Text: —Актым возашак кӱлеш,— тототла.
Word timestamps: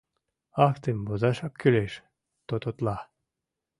—Актым 0.67 0.97
возашак 1.07 1.53
кӱлеш,— 1.59 1.93
тототла. 2.47 2.97